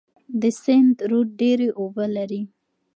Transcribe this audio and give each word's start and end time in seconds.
د 0.41 0.43
سند 0.61 0.95
رود 1.09 1.29
ډیر 1.41 1.59
اوبه 1.79 2.05
لري. 2.15 2.41